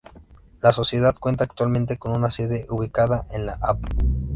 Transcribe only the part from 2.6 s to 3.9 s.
ubicada en la Av.